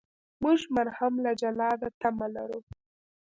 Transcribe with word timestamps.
موږ 0.43 0.59
مرهم 0.75 1.13
له 1.25 1.31
جلاده 1.41 1.87
تمه 2.01 2.27
لرو. 2.35 2.59